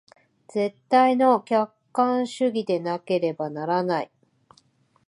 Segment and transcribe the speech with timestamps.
[0.47, 4.11] 絶対の客観主義でなければならない。